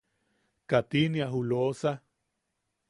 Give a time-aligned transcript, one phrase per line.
[0.71, 1.93] ¿Katinia ju Loosa?